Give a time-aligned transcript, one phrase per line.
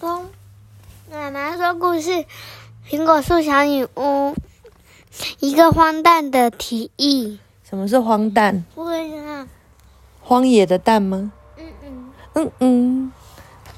[0.00, 0.26] 公
[1.10, 2.24] 奶奶说故事：
[2.88, 4.32] 苹果树小女巫。
[5.40, 7.40] 一个荒诞的提议。
[7.68, 8.64] 什么是荒诞？
[10.20, 11.32] 荒野的蛋吗？
[11.56, 12.12] 嗯嗯。
[12.34, 13.12] 嗯嗯。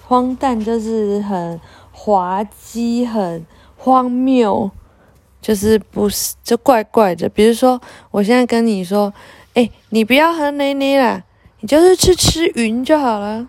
[0.06, 1.59] 荒诞就是很
[1.91, 3.47] 滑稽、很
[3.79, 4.71] 荒谬，
[5.41, 7.31] 就是不是就怪怪的。
[7.31, 7.81] 比如说，
[8.11, 9.15] 我现在跟你说，
[9.55, 11.23] 哎，你不要喝奶奶啦，
[11.61, 13.47] 你就是去吃云就好了。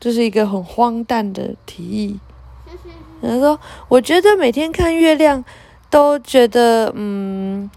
[0.00, 2.18] 这是一个很荒诞的提议。
[3.22, 5.44] 他说：“我觉得每天看月亮，
[5.90, 7.70] 都觉得嗯，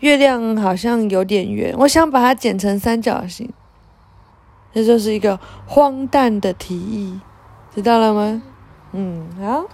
[0.00, 1.74] 月亮好像有点圆。
[1.78, 3.50] 我想把它剪成三角形。”
[4.74, 7.18] 这就是一个荒诞的提议，
[7.74, 8.42] 知道了吗？
[8.92, 9.64] 嗯，好。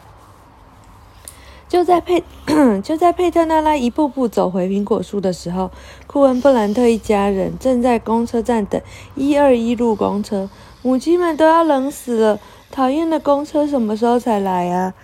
[1.69, 2.23] 就在佩
[2.85, 5.73] 就在佩特纳拉一步步走回苹果树的时候，
[6.07, 8.81] 库恩布兰特一家人正在公车站等
[9.17, 10.49] 一二一路公车。
[10.87, 12.39] 母鸡们都要冷死了，
[12.71, 14.95] 讨厌的公车什么时候才来啊？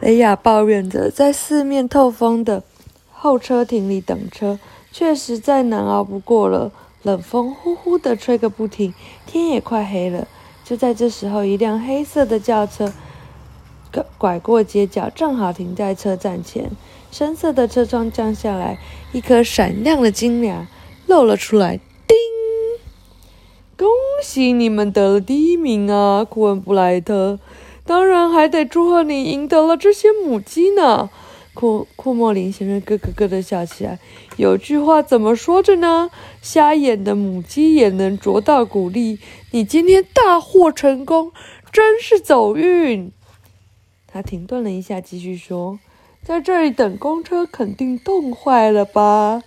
[0.00, 2.64] 雷亚抱怨着，在四面透风的
[3.12, 4.58] 候车亭里等车，
[4.90, 6.72] 确实再难熬不过了。
[7.04, 8.92] 冷风呼呼地吹个不停，
[9.28, 10.26] 天也快黑了。
[10.64, 12.92] 就在这时候，一辆黑色的轿车
[14.18, 16.68] 拐过街角，正好停在车站前。
[17.12, 18.76] 深色的车窗降下来，
[19.12, 20.66] 一颗闪亮的金牙
[21.06, 21.78] 露了出来。
[24.26, 27.38] 恭喜你们得了第一名啊，库恩布莱特！
[27.84, 31.08] 当然还得祝贺你赢得了这些母鸡呢。
[31.54, 34.00] 库库莫林先生咯咯咯的笑起来。
[34.36, 36.10] 有句话怎么说着呢？
[36.42, 39.20] 瞎眼的母鸡也能啄到谷粒。
[39.52, 41.30] 你今天大获成功，
[41.70, 43.12] 真是走运。
[44.08, 45.78] 他停顿了一下，继续说
[46.26, 49.44] ：“在这里等公车，肯定冻坏了吧？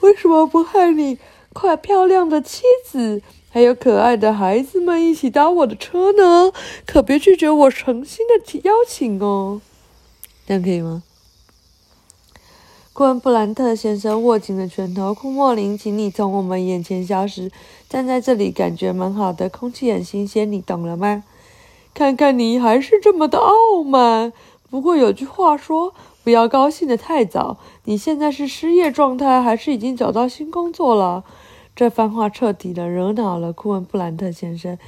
[0.00, 1.18] 为什么不和你
[1.52, 3.20] 快漂亮的妻子？”
[3.52, 6.50] 还有可爱的孩子们一起搭我的车呢，
[6.86, 9.60] 可别拒绝我诚心的邀请哦。
[10.46, 11.02] 这样可以吗？
[12.94, 15.12] 库恩布兰特先生握紧了拳头。
[15.12, 17.52] 库莫林，请你从我们眼前消失。
[17.90, 21.22] 站在这里感觉蛮好的，空气很新鲜，你懂了吗？
[21.92, 24.32] 看看你还是这么的傲慢。
[24.70, 25.92] 不过有句话说，
[26.24, 27.58] 不要高兴的太早。
[27.84, 31.22] 你现在是失业状态，还是已经找到新工作了？
[31.74, 34.78] 这番话彻底的惹恼了库恩布兰特先生，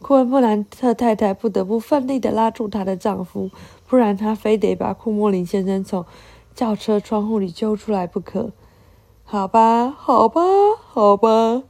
[0.00, 3.50] 库恩布兰特太太不得不奋力的拉住她的丈夫，
[3.86, 6.04] 不然她非得把库莫林先生从
[6.54, 8.50] 轿车窗户里揪出来不可。
[9.22, 10.42] 好吧，好吧，
[10.88, 11.62] 好吧，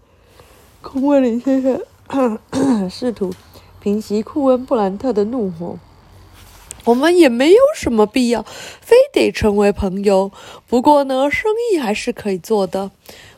[0.81, 1.81] 库莫林先生
[2.88, 3.33] 试图
[3.81, 5.78] 平息库恩布兰特的怒火。
[6.84, 8.44] 我们也没有什么必要
[8.81, 10.31] 非得成为朋友，
[10.69, 12.93] 不过呢，生意还是可以做的。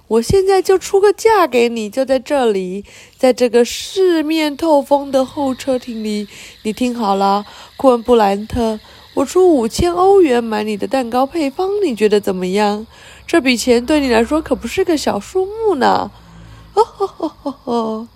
[0.09, 2.83] 我现在就出个价给你，就在这里，
[3.19, 6.27] 在这个四面透风的候车厅里。
[6.63, 7.45] 你听好了，
[7.77, 8.81] 库恩布兰特，
[9.13, 12.87] 我出五千欧元买你的蛋糕配方，你觉得怎么样？
[13.27, 16.11] 这笔钱对你来说可不是个小数目呢。
[16.73, 18.07] 哦吼吼吼吼！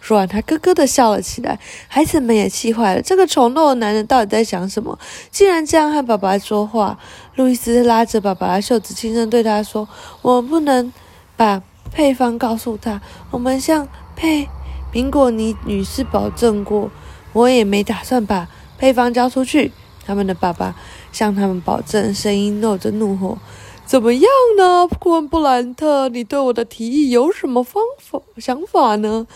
[0.00, 1.58] 说完，他咯咯的笑了起来。
[1.88, 4.98] 孩子们也气坏了，这个丑陋的男人到底在想什么？
[5.30, 6.98] 竟然这样和爸爸说话。
[7.34, 9.86] 路易斯拉着爸爸的袖子，轻声对他说
[10.22, 10.90] ：“我们不能。”
[11.36, 11.62] 把
[11.92, 13.00] 配方告诉他。
[13.30, 14.48] 我们向佩
[14.92, 16.90] 苹果尼女士保证过，
[17.32, 19.72] 我也没打算把配方交出去。
[20.06, 20.76] 他们的爸爸
[21.12, 23.38] 向他们保证，声音露着怒火。
[23.86, 24.24] 怎么样
[24.56, 26.08] 呢，库恩布兰特？
[26.08, 29.26] 你对我的提议有什么方法想法呢？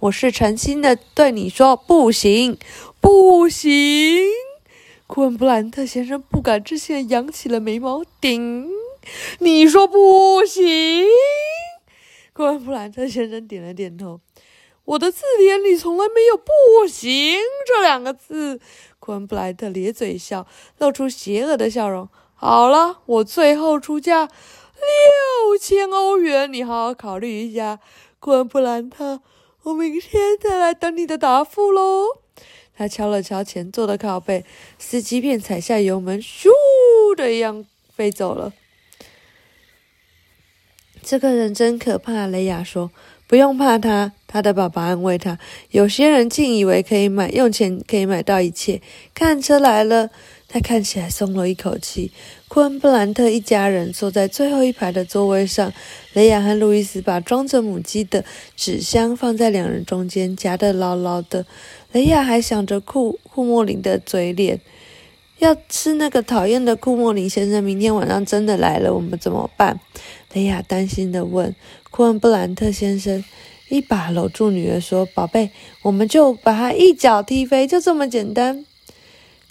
[0.00, 2.56] 我是诚心的对你说，不行，
[3.00, 3.72] 不行！
[5.08, 8.75] 库恩布兰特先生不敢置信的扬起了眉毛，顶。
[9.40, 11.06] 你说不行，
[12.32, 14.20] 库恩布兰特先生点了点头。
[14.84, 17.36] 我的字典里从来没有“不行”
[17.66, 18.60] 这两个字。
[19.00, 20.46] 库恩布莱特咧嘴笑，
[20.78, 22.08] 露出邪恶的笑容。
[22.34, 27.80] 好了，我最后出价六千欧元，你好好考虑一下，
[28.20, 29.20] 库恩布兰特。
[29.64, 32.18] 我明天再来等你的答复喽。
[32.76, 34.44] 他敲了敲前座的靠背，
[34.78, 36.48] 司机便踩下油门，咻
[37.16, 38.52] 的一样飞走了。
[41.08, 42.90] 这个人真可怕，雷亚说。
[43.28, 45.38] 不用怕他，他的爸爸安慰他。
[45.70, 48.80] 有些人竟以为可以买，用钱可以买到一切。
[49.14, 50.10] 看车来了，
[50.48, 52.10] 他看起来松了一口气。
[52.48, 55.72] 库恩布兰特一家人坐在最后一排的座位上，
[56.12, 58.24] 雷亚和路易斯把装着母鸡的
[58.56, 61.46] 纸箱放在两人中间，夹得牢牢的。
[61.92, 64.60] 雷亚还想着库库莫林的嘴脸，
[65.38, 67.62] 要吃那个讨厌的库莫林先生。
[67.64, 69.80] 明天晚上真的来了，我们怎么办？
[70.32, 71.54] 雷亚担心地问
[71.90, 73.24] ：“库恩布兰特先生，
[73.68, 75.50] 一把搂住女儿说：‘宝贝，
[75.82, 78.64] 我们就把他一脚踢飞，就这么简单。’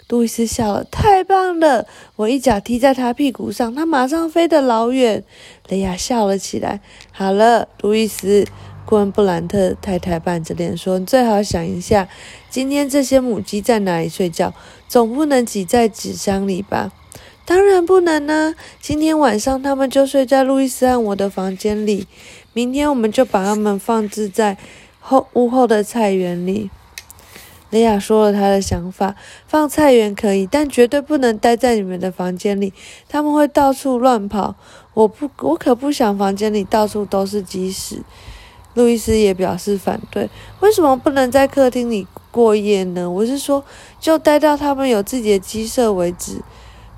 [0.08, 1.88] 路易斯笑了，太棒了！
[2.14, 5.24] 我一脚踢在他屁股上，他马上飞得老远。
[5.68, 6.80] 雷亚笑了起来。
[7.10, 8.46] 好了，路易斯，
[8.84, 12.08] 库恩布兰特太太板着脸说：“你最好想一下，
[12.48, 14.54] 今天这些母鸡在哪里睡觉？
[14.86, 16.92] 总不能挤在纸箱里吧？”
[17.46, 18.56] 当然不能呢！
[18.80, 22.08] 今天晚上他们就睡在路易斯和我的房间里，
[22.52, 24.58] 明天我们就把他们放置在
[24.98, 26.68] 后屋后的菜园里。
[27.70, 29.14] 雷亚说了他的想法：
[29.46, 32.72] 放菜园可以，但绝对不能待在你们的房间里，
[33.08, 34.56] 他们会到处乱跑。
[34.94, 38.02] 我不，我可不想房间里到处都是鸡屎。
[38.74, 40.28] 路易斯也表示反对：
[40.58, 43.08] 为什么不能在客厅里过夜呢？
[43.08, 43.62] 我是说，
[44.00, 46.42] 就待到他们有自己的鸡舍为止。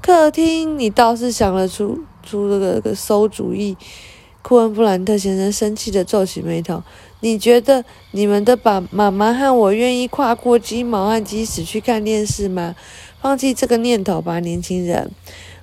[0.08, 3.76] 客厅，你倒是想得出出这个个馊主意。
[4.40, 6.82] 库恩布兰特先生生气的皱起眉头。
[7.20, 12.74] 你觉得你们的爸妈妈和我愿意跨过鸡毛和鸡屎去看电视吗？
[13.20, 15.10] 放弃这个念头吧，年轻人。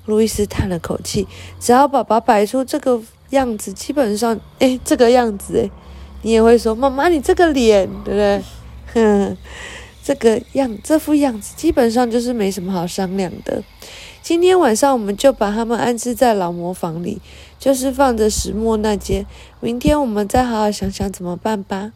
[0.06, 1.28] 路易斯叹了口气。
[1.60, 3.02] 只要爸爸摆出这个
[3.32, 5.72] 样子，基本上，哎，这个样子，哎，
[6.22, 8.44] 你也会说，妈妈，你这个脸，对不对？
[8.94, 9.38] 哼，
[10.06, 13.64] 这个样，这副样子，基本上就是没什么好商量的。
[14.26, 17.22] 今天晚上我们就把他们安置在老磨坊里，
[17.60, 19.24] 就是放着石磨那间。
[19.60, 21.94] 明天我们再好好想想怎么办吧。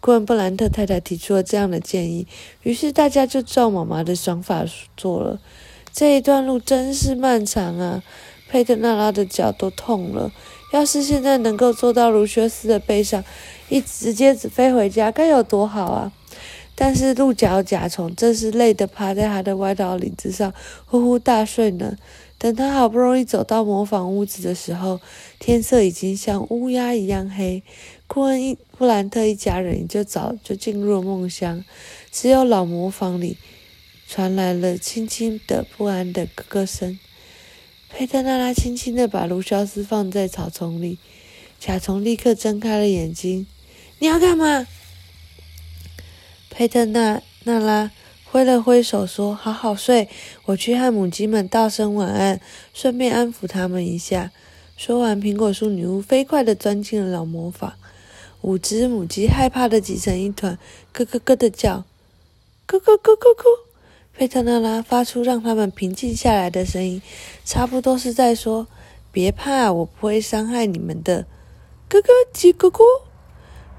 [0.00, 2.26] 库恩布兰特太太提出了这样的建议，
[2.64, 4.64] 于是大家就照妈妈的想法
[4.96, 5.38] 做了。
[5.92, 8.02] 这一段路真是漫长啊！
[8.48, 10.32] 佩特纳拉的脚都痛了。
[10.72, 13.22] 要是现在能够坐到卢修斯的背上，
[13.68, 16.10] 一直接飞回家，该有多好啊！
[16.82, 20.54] 但是鹿角甲虫正是累得趴在他的外套领子上
[20.86, 21.98] 呼呼大睡呢。
[22.38, 24.98] 等他好不容易走到模仿屋子的时候，
[25.38, 27.62] 天色已经像乌鸦一样黑。
[28.06, 31.62] 库恩一布兰特一家人就早就进入了梦乡，
[32.10, 33.36] 只有老模仿里
[34.08, 36.98] 传来了轻轻的不安的咯咯声。
[37.90, 40.96] 佩特纳拉轻轻地把卢肖斯放在草丛里，
[41.58, 43.46] 甲虫立刻睁开了眼睛。
[43.98, 44.66] 你要干嘛？
[46.60, 47.90] 佩特纳纳拉
[48.30, 50.10] 挥了挥手说：“好好睡，
[50.44, 52.38] 我去和母鸡们道声晚安，
[52.74, 54.30] 顺便安抚它们一下。”
[54.76, 57.78] 说完，苹果树女巫飞快地钻进了老魔法。
[58.42, 60.58] 五只母鸡害怕的挤成一团，
[60.92, 61.84] 咯咯咯的叫，
[62.66, 63.44] 咯咯咯咯咯。
[64.12, 67.00] 佩特纳拉发出让它们平静下来的声音，
[67.42, 68.66] 差不多是在说
[69.10, 71.24] ：“别怕，我不会伤害你们的。”
[71.88, 72.84] 咯咯叽咯咯。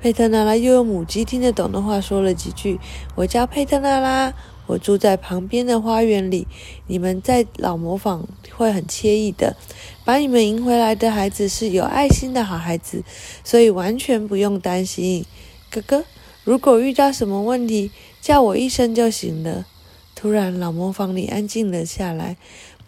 [0.01, 2.79] 佩特娜拉又用母鸡听得懂的话说了几句
[3.13, 4.33] ：“我叫佩特娜拉，
[4.65, 6.47] 我住在旁边的花园里。
[6.87, 9.55] 你们在老模仿会很惬意的。
[10.03, 13.03] 把你们迎回来的孩子是有爱心的好孩子，
[13.43, 15.23] 所以完全不用担心。
[15.69, 16.03] 哥哥，
[16.43, 19.67] 如果遇到什么问题，叫我一声就行了。”
[20.15, 22.37] 突然，老模仿里安静了下来。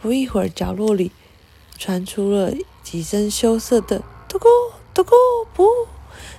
[0.01, 1.11] 不一会儿，角落里
[1.77, 2.51] 传出了
[2.81, 4.45] 几声羞涩的“嘟咕
[4.95, 5.11] 嘟咕
[5.53, 5.67] 不”。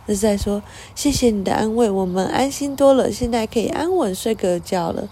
[0.07, 0.63] 是在说
[0.95, 5.09] ：“谢谢你的安慰，我们安心多了，现在可以安稳睡个觉了。”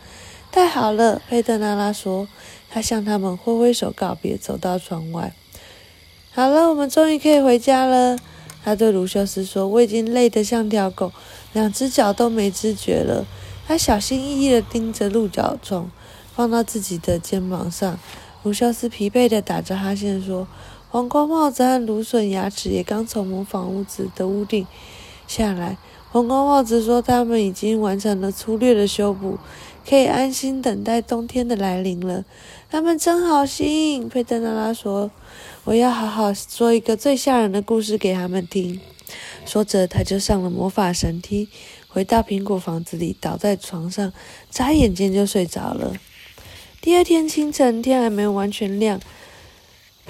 [0.53, 2.29] 太好了，佩特拉拉说。
[2.75, 5.35] 他向他们挥挥手告别，走到窗外。
[6.31, 8.19] 好了，我们终于可以回家了。
[8.64, 11.12] 他对卢修斯说：“我已经累得像条狗，
[11.53, 13.26] 两只脚都没知觉了。”
[13.69, 15.91] 他小心翼翼地盯着鹿角虫，
[16.35, 17.98] 放到自己的肩膀上。
[18.43, 20.48] 卢修斯疲惫地打着哈欠说。
[20.93, 24.67] 黄瓜帽子和芦笋牙齿也刚从模仿屋子的屋顶
[25.27, 25.79] 下来。
[26.11, 29.39] 黄瓜帽子说：“他们已经完成了粗略的修补，
[29.89, 32.27] 可以安心等待冬天的来临了。”
[32.70, 35.11] 他们真好心，佩德拉拉说
[35.65, 38.79] ：“我要好好说一个最吓人的故事给他们听。”
[39.46, 41.49] 说着，他就上了魔法神梯，
[41.89, 44.13] 回到苹果房子里，倒在床上，
[44.51, 45.94] 眨眼间就睡着了。
[46.82, 49.01] 第二天清晨，天还没有完全亮。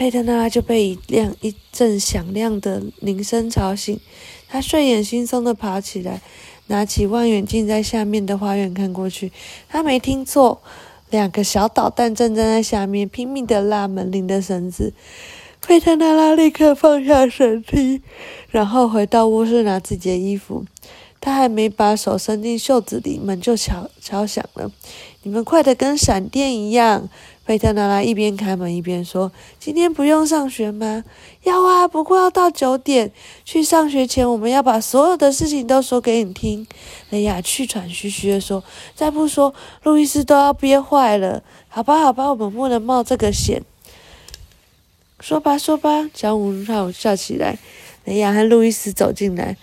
[0.03, 4.01] 佩特纳拉就被一亮一阵响亮的铃声吵醒，
[4.49, 6.21] 他睡眼惺忪地爬起来，
[6.67, 9.31] 拿起望远镜在下面的花园看过去。
[9.69, 10.61] 他没听错，
[11.11, 14.93] 两个小捣蛋正站在下面，拼命地拉门铃的绳子。
[15.61, 18.03] 佩特纳拉立刻放下绳梯，
[18.51, 20.65] 然后回到卧室拿自己的衣服。
[21.21, 24.73] 他还没把手伸进袖子里，门就敲敲响了。
[25.23, 27.09] 你们快得跟闪电一样！
[27.45, 31.05] 佩特拉拉一边开门一边说：“今天不用上学吗
[31.43, 33.11] ？”“要啊，不过要到九点。
[33.45, 36.67] 去上学前，我们要把所有的事情都说给你听。”
[37.11, 38.63] 雷亚气喘吁吁地说
[38.95, 41.43] ：“再不说，路易斯都要憋坏了。
[41.69, 43.63] ”“好吧，好吧，我们不能冒这个险。
[45.19, 47.59] ”“说吧，说吧。”江武浩笑起来。
[48.05, 49.57] 雷亚和路易斯走进来。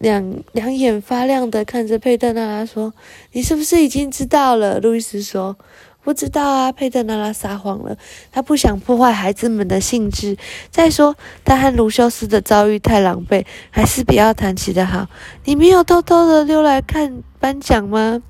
[0.00, 2.94] 两两眼发亮的看着佩特纳拉说
[3.32, 5.56] ：“你是不是已经知道了？”路易斯说
[6.08, 6.72] ：“不知道啊。
[6.72, 7.94] 佩特娜拉撒谎了，
[8.32, 10.38] 他不想破坏孩子们的兴致。
[10.70, 15.06] 再说，他和卢修斯的遭遇太狼狈，还是不要谈起的好。
[15.44, 18.22] 你没有偷偷的溜来看颁奖吗？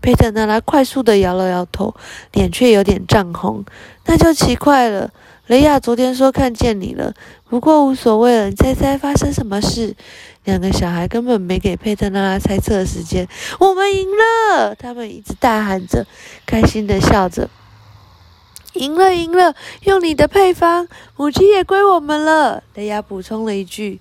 [0.00, 1.94] 佩特娜拉快速的摇了摇头，
[2.32, 3.62] 脸却有点涨红。
[4.06, 5.10] 那就奇怪了。
[5.48, 7.14] 雷亚昨天说看见你了，
[7.48, 8.50] 不过无所谓了。
[8.50, 9.96] 你猜猜发生什么事？
[10.44, 13.26] 两个小孩根本没给佩特娜拉猜测的时间。
[13.58, 14.74] 我们赢了！
[14.74, 16.06] 他们一直大喊着，
[16.44, 17.48] 开心的笑着。
[18.74, 19.54] 赢了，赢了！
[19.84, 20.86] 用你的配方，
[21.16, 22.62] 母鸡也归我们了。
[22.74, 24.00] 雷亚补充了一句。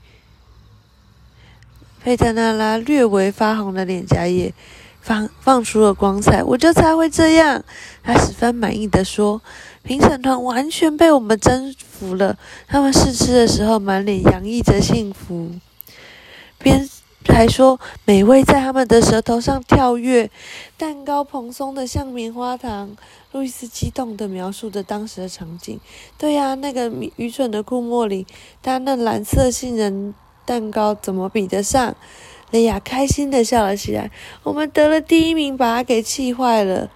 [2.04, 4.54] 佩特娜拉略微发红的脸颊也
[5.08, 6.44] 放放出了光彩。
[6.44, 7.64] 我就猜会这样，
[8.04, 9.42] 他十分满意的说。
[9.84, 12.38] 评审团完全被我们征服了。
[12.68, 15.50] 他们试吃的时候，满脸洋溢着幸福，
[16.58, 16.90] 边
[17.26, 20.30] 还说美味在他们的舌头上跳跃，
[20.76, 22.98] 蛋糕蓬松的像棉花糖。
[23.32, 25.80] 路易斯激动地描述着当时的场景。
[26.18, 28.28] 对呀，那个愚蠢的库莫里，
[28.62, 30.14] 他那蓝色杏仁
[30.46, 31.96] 蛋糕怎么比得上？
[32.52, 34.12] 雷亚开心地笑了起来。
[34.44, 36.90] 我们得了第一名，把他给气坏了。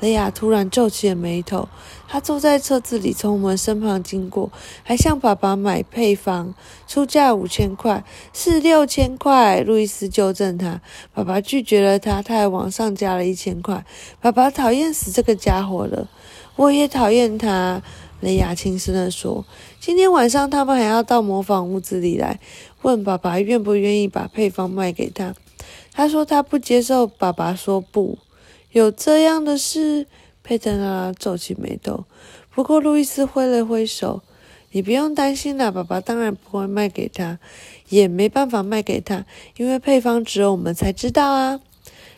[0.00, 1.68] 雷亚突然皱起了眉头。
[2.08, 4.52] 他坐在车子里，从我们身旁经过，
[4.84, 6.54] 还向爸爸买配方，
[6.86, 9.60] 出价五千块，是六千块。
[9.62, 10.80] 路易斯纠正他，
[11.12, 13.84] 爸爸拒绝了他，他还往上加了一千块。
[14.20, 16.08] 爸爸讨厌死这个家伙了，
[16.56, 17.82] 我也讨厌他。
[18.20, 19.44] 雷亚轻声地说
[19.78, 22.40] ：“今天晚上他们还要到模仿屋子里来，
[22.86, 25.34] 问爸爸愿不愿意把配方卖给他。
[25.92, 27.04] 他说他不接受。
[27.04, 28.16] 爸爸说不，
[28.70, 30.06] 有这样的事。”
[30.44, 32.04] 佩特拉皱起眉头，
[32.54, 34.22] 不过路易斯挥了挥手
[34.70, 37.40] ：“你不用担心了，爸爸当然不会卖给他，
[37.88, 39.26] 也没办法卖给他，
[39.56, 41.58] 因为配方只有我们才知道啊。”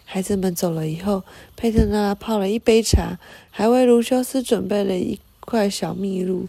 [0.05, 1.25] 孩子们走了以后，
[1.57, 3.19] 佩特拉泡了一杯茶，
[3.51, 6.47] 还为卢修斯准备了一块小蜜露。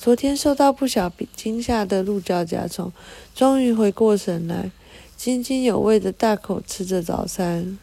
[0.00, 2.90] 昨天受到不小惊吓的鹿角甲虫
[3.34, 4.70] 终于回过神来，
[5.14, 7.78] 津津有味的大口吃着早餐。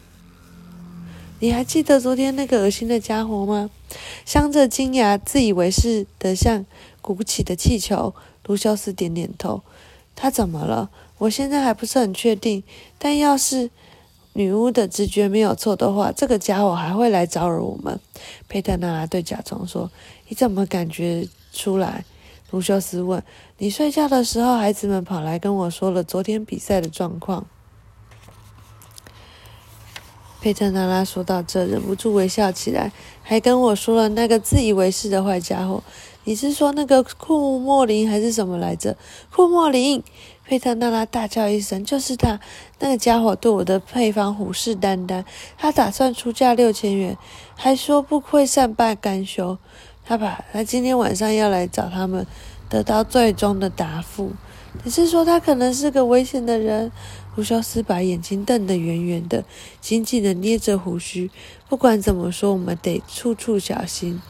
[1.38, 3.70] 你还记得昨天那个恶心的家伙吗？
[4.24, 6.66] 镶着金牙、自以为是的像
[7.00, 8.12] 鼓起的气球。
[8.46, 9.62] 卢修斯点点头。
[10.16, 10.90] 他怎么了？
[11.18, 12.64] 我现在还不是很确定。
[12.98, 13.70] 但要是
[14.32, 18.00] 女巫的直觉没有错的话，这个家伙还会来招惹我们。
[18.48, 19.88] 佩特娜对甲虫说
[20.26, 22.04] ：“你怎么感觉出来？”
[22.50, 23.22] 卢修斯问
[23.58, 27.44] ：“你睡觉的时候，孩子们跑来跟我说了昨天比赛的状况。”
[30.40, 35.82] 佩特娜拉说到这，忍不住微笑起来，还跟我说了那个自以为是的坏家伙。
[36.24, 38.96] 你是说那个库莫林还是什么来着？
[39.32, 40.02] 库莫林！
[40.44, 42.38] 佩特娜拉大叫一声：“就是他！
[42.78, 45.24] 那个家伙对我的配方虎视眈眈，
[45.58, 47.18] 他打算出价六千元，
[47.54, 49.58] 还说不会善罢甘休。
[50.08, 52.26] 他把他今天晚上要来找他们，
[52.70, 54.32] 得到最终的答复。
[54.82, 56.90] 你是说他可能是个危险的人？”
[57.36, 59.44] 胡修斯把眼睛瞪得圆圆的，
[59.80, 61.30] 紧紧地捏着胡须。
[61.68, 64.20] 不管怎么说，我们得处处小心。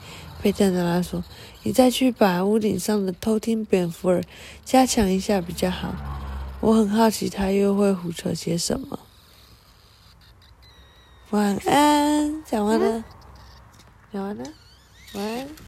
[0.43, 1.25] 佩特娜拉说
[1.65, 4.23] ：“你再去把屋顶上的偷听蝙蝠耳
[4.63, 5.95] 加强一下比较好。”
[6.61, 8.99] 我很好奇他又会胡扯些什么。
[11.31, 13.05] 晚安，讲完了，
[14.13, 14.45] 讲完了，
[15.15, 15.49] 晚安。